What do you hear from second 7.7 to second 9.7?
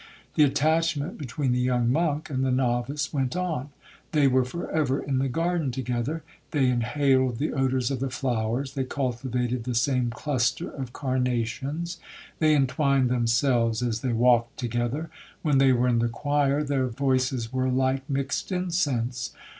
of the flowers—they cultivated